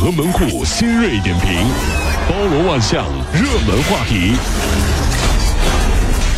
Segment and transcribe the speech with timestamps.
[0.00, 1.68] 和门户新锐点评，
[2.26, 4.32] 包罗万象，热门话题。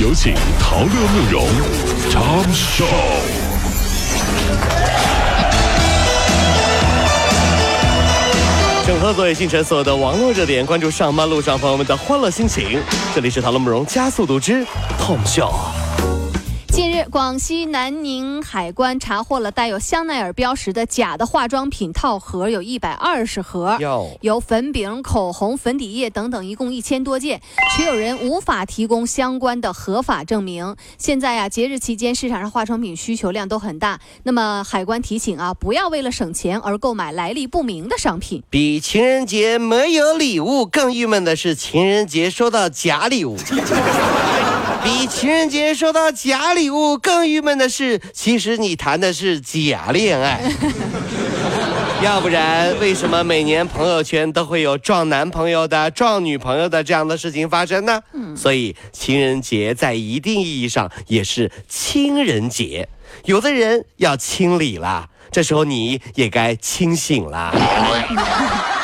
[0.00, 1.46] 有请陶乐慕容
[2.10, 2.86] 长寿。
[8.86, 12.80] 整合昨夜星辰所有的网络热点，关注上班路上朋友们的欢乐心情。
[13.14, 14.64] 这里是陶乐慕容加速度之
[14.98, 15.79] Tom Show。
[17.10, 23.76] 广西南宁海关查获了带有香奈儿标识的假的化妆品套盒，有一百二十盒，
[24.20, 27.40] 有粉饼、口红、粉底液等等，一共一千多件，
[27.76, 30.76] 持有人无法提供相关的合法证明。
[30.98, 38.42] 现在啊，节日期间市场上化妆品需求量都很大，那么海关提醒啊，不要为了省钱而购买来历不明的商品。
[38.48, 43.36] 比情人节没有礼物更郁闷的是，情人节收到假礼物。
[44.82, 50.40] 比情人节收到假礼物更郁闷的是，其实你谈的是假恋爱。
[52.02, 58.00] 要不然，为什么每年朋友圈都会有撞男朋友的、撞女朋友的这样的事情发生呢？
[58.34, 62.88] 所以，情人节在一定意义上也是亲人节。
[63.24, 67.54] 有的人要清理了，这时候你也该清醒了。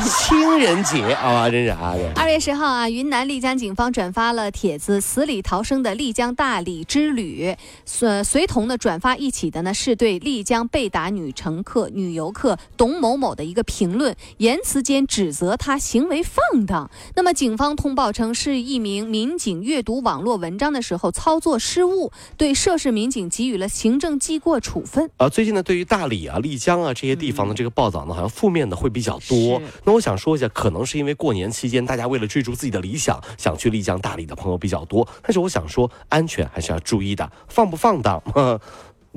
[0.00, 1.94] 情人节啊，真是啊！
[2.16, 7.54] 二月十号啊，云南丽江警方转发了帖子，死里逃生的丽江大理之旅。
[7.84, 16.90] 随随同呢转发一起的呢，是对丽江被打女乘客、女游客董某某的一个评论，言辞间指责她行为放荡。
[17.14, 25.10] 那么警方通报称，是一名民警阅读网络文章的时候操作失误，对涉事民警给予了行政记过处分。
[25.18, 29.60] 啊，最近呢，对于大理啊、丽江啊这些地方的这个报道呢，好像负面的会比较多。
[29.84, 35.06] 那我想说一下，可能是因为过年期间，大家为了追逐自己的理想，想去丽江、大理的朋友比较多。
[35.22, 38.22] 但是我想说，安全还是要注意的，放不放荡？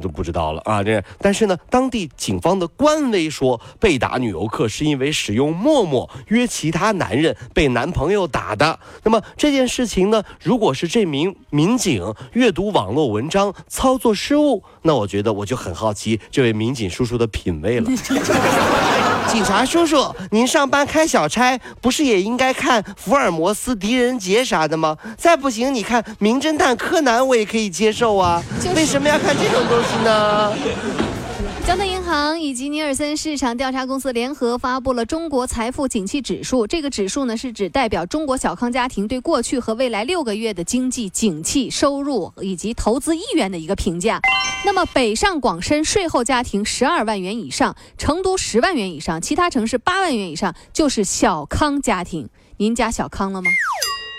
[0.01, 0.83] 都不知道了啊！
[0.83, 8.77] 这但是呢，当地警方的官微说，被打女游客是因为使用陌陌约其他男人被男朋友打的。
[9.03, 17.89] 那么这件事情呢，如果是这名民警阅读网络文章操作失误，那我觉得我就很好奇这位民警叔叔的品味了。
[19.27, 24.97] 警察叔叔，您上班开小差，不是也应该看福尔摩斯、狄仁杰啥的吗？
[25.17, 28.41] 再不行，你看名侦探柯南，我也可以接受啊。
[28.75, 30.53] 为什么要看这种东西呢？
[31.65, 36.67] 交通银行以及尼尔森市场调查公司联合发布了中国财富景气指数。
[36.67, 44.21] 这个指数呢，是指代表中国小康家庭对过去和未来六个月的经济景气、收入以及投资意愿的一个评价。
[44.63, 52.29] 那么，北上广深税后家庭十二万元以上，成都十万元以上，其他城市八万元以上就是小康家庭。
[52.57, 53.49] 您家小康了吗？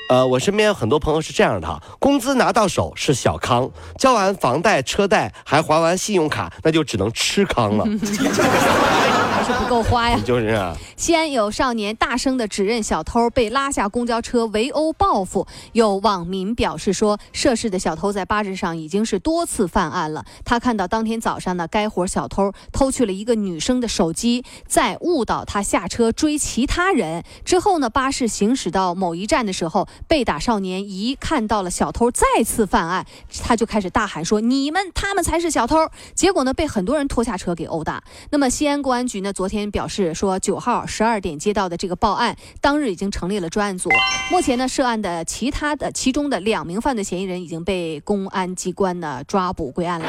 [0.08, 3.68] 呃，我身边有很多朋友是这样的哈，工资拿到手是小康，
[3.98, 7.84] 交完房贷车贷还还完信用卡，那就只能吃糠了。
[9.46, 10.76] 是不够花呀，就是啊。
[10.96, 20.24] 西安有少年大声的指认小偷被拉下公交车围殴报复，有网民表示说，涉事的小偷在巴士上已经是多次犯案了。
[20.44, 33.06] 他看到当天早上呢，该伙小偷偷去了一个女生的手机，在误导她下车追其他人之后呢，巴士行驶到某一站的时候，被打少年一看到了小偷再次犯案，
[33.44, 35.76] 他就开始大喊说：“你们他们才是小偷！”
[36.16, 38.02] 结果呢，被很多人拖下车给殴打。
[38.30, 39.32] 那么西安公安局呢？
[39.36, 43.90] 昨天表示说，九号十二点接到的这个报案，当日已经成立了专案组。
[44.30, 50.08] 目前呢，涉案的其他的其中的两名犯罪嫌疑人已经被公安机关呢抓捕归案了。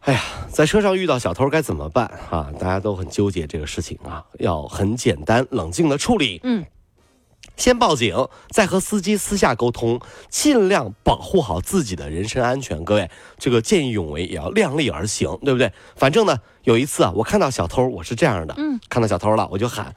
[0.00, 0.20] 哎呀，
[0.50, 2.50] 在车上遇到小偷该怎么办啊？
[2.58, 6.40] 大家都很纠结这个事情啊，要很简单冷静的处理。
[6.42, 6.66] 嗯。
[7.56, 12.84] 先报警，再和司机私下沟通，尽量保护好自己的人身安全。
[12.84, 15.72] 各位，这个见义勇为也要量力而行，对不对？
[15.96, 19.94] 反正呢，有一次啊，我看到小偷，我是这样的，嗯，看到小偷了，我就喊：“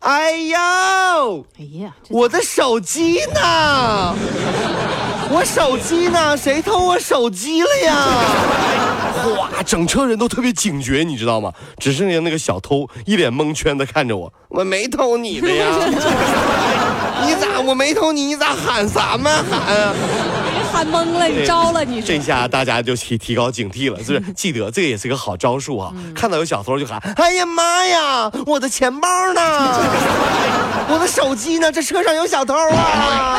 [0.00, 0.56] 哎呦，
[1.58, 4.14] 哎呀，我的手机呢？
[5.32, 6.36] 我手机呢？
[6.36, 7.96] 谁偷我手机了呀？”
[9.36, 11.52] 哗，整车人都特别警觉，你知道吗？
[11.78, 15.66] 只剩下那个小偷一脸蒙圈的看着我，我没偷你的呀。
[17.24, 18.26] 你咋我没偷你？
[18.26, 19.94] 你咋喊咱们喊啊？
[20.72, 22.00] 喊懵了，你招了你。
[22.00, 24.32] 这下大家就提提高警惕了，是不是？
[24.34, 25.92] 记得这个也是个好招数啊！
[26.14, 29.40] 看到有小偷就喊：哎呀妈呀，我的钱包呢？
[30.88, 31.70] 我的手机呢？
[31.72, 33.38] 这车上有小偷啊！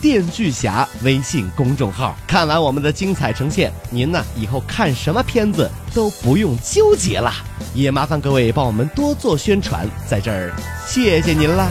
[0.00, 2.16] 电锯侠微信公众号。
[2.26, 7.32] 看完我们的精彩呈现，您呢以后看什么片子都不用纠结了。
[7.74, 10.52] 也麻烦各位帮我们多做宣传，在这儿
[10.86, 11.68] 谢谢您啦。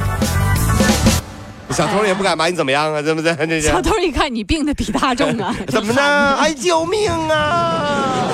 [1.72, 3.36] 小偷也不敢把你怎么样啊，对不对？
[3.46, 6.36] 这小偷一看你病的比他重啊， 怎么呢？
[6.40, 8.28] 哎，救命啊！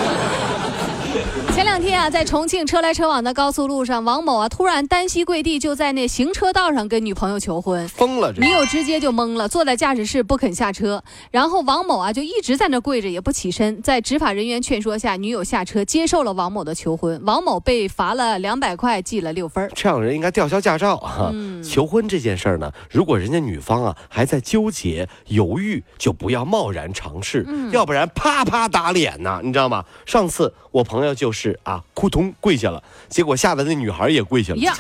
[1.64, 8.34] 前两天啊，在重庆车来车往的高速路上，王某啊突然单膝跪地，就在那行车道上跟女朋友求婚，疯了！
[8.34, 11.02] 女友直接就懵了，坐在驾驶室不肯下车。
[11.32, 13.82] 然后王某啊就一直在那跪着也不起身。
[13.82, 17.18] 在执法人员劝说下，女友下车接受了王某的求婚。
[17.24, 19.72] 王某被罚了两百块，记了六分。
[19.74, 21.32] 这样人应该吊销驾照啊！
[21.64, 29.86] 求婚这件事儿呢，如果人家女方啊还在纠结犹豫，就不要贸然尝试，要不然啪啪打脸呐，你知道吗？
[30.06, 31.53] 上次我朋友就是。
[31.54, 34.60] 是啊，扑通跪下了，结果吓得那女孩也跪下了。
[34.60, 34.74] 呀，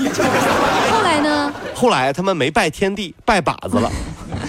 [0.91, 1.53] 后来呢？
[1.75, 3.91] 后来他们没拜天地，拜把子了。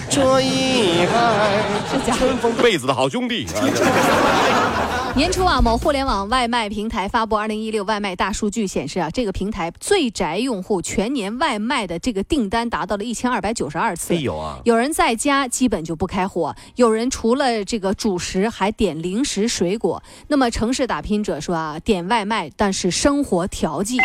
[0.09, 3.45] 这一拜，春风被子的好兄弟。
[5.17, 14.13] 年初啊，某互联网外卖平台发布二零一六外卖大数据显示啊，这个平台最宅用户全年外卖的这个订单达到了一千二百九十二次。
[14.13, 14.59] 哎呦啊！
[14.65, 20.03] 有人在家基本就不开火，有人除了这个主食还点零食水果。
[20.27, 23.97] 那么城市打拼者说啊，点外卖但是生活调剂。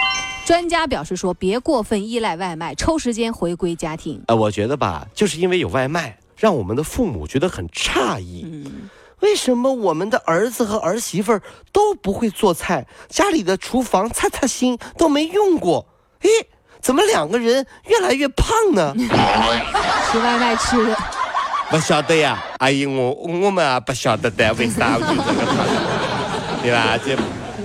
[0.46, 4.22] 专家表示说，别过分依赖外卖，抽时间回归家庭。
[4.28, 8.46] 呃，我觉得吧，就是因为有外卖，让我们的父母觉得很诧异。
[8.48, 8.88] 嗯。
[9.20, 12.86] 为什么我们的儿子和儿媳妇儿都不会做菜？
[13.08, 15.86] 家里的厨房擦擦新都没用过。
[16.22, 16.28] 诶，
[16.80, 18.94] 怎么两个人越来越胖呢？
[20.10, 20.96] 吃外卖吃的。
[21.70, 25.66] 不晓得呀，阿姨，我我们啊不晓得的，为啥就这个胖？
[26.62, 26.98] 对吧？
[27.04, 27.16] 这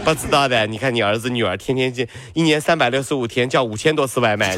[0.03, 0.67] 不知道的。
[0.67, 4.55] 你看你儿子女儿天天就一年三百六十五天叫五千多次外卖。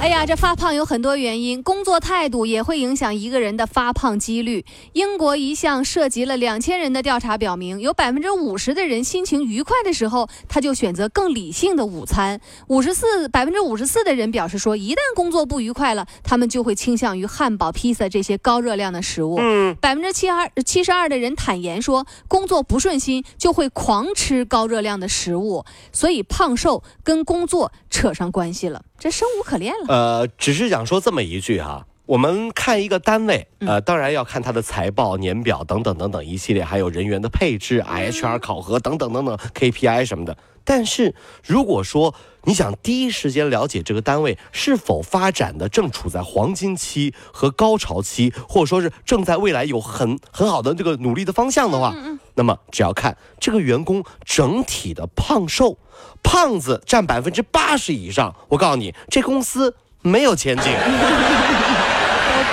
[0.00, 4.64] 哎呀，这发胖有很多原因，工作态度也会影响一个人的发胖几率。
[4.94, 12.40] 英国一项涉及了两千人的调查表明，有百分之五十的人心情愉快的时候，他就选择更理性的午餐。
[12.68, 19.36] 五十四百分之五十四的人表示说，一旦工作不愉快了，他们就会倾向于汉堡、披萨这些高热量的食物。
[19.38, 25.66] 嗯，百分之七二七十二的人坦言说，工作不顺心就会狂吃高热量的食物。
[25.92, 28.82] 所以胖瘦跟工作扯上关系了。
[29.00, 29.86] 这生无可恋了。
[29.88, 40.36] 呃，只是想说这么一句哈，我们看一个单位，呃，当然要看它的财报、年表等等等等一系列，还有人员的配置、HR 考核等等等等 KPI 什么的。
[40.62, 42.14] 但是如果说
[42.44, 51.94] 你想第一时间了解这个单位是否发展的正处在黄金期和高潮期，或者说是正在未来有很很好的这个努力的方向的话，
[52.34, 55.78] 那么只要看这个员工整体的胖瘦。
[56.22, 60.64] 胖子占百分之八十以上，我告诉你，这公司没有前景，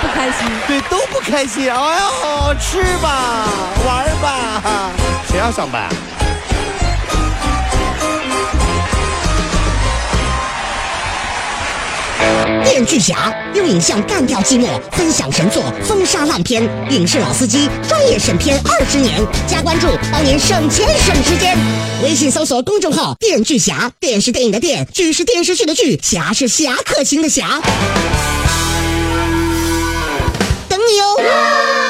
[0.00, 1.70] 不开心，对，都不开心。
[1.70, 3.46] 哎呦，吃吧，
[3.86, 4.90] 玩吧，
[5.28, 5.88] 谁要上班？
[12.70, 16.62] 电锯侠用影像干掉寂寞，分享神作，封杀烂片。
[16.90, 21.56] 影视老司机专业审片二十年，加关注帮您省钱省时间。
[22.02, 27.62] 微信搜索公众号“电锯侠”，电视电影的电，剧是电视剧的剧，侠是侠客行的侠。
[30.68, 31.87] 等你哦。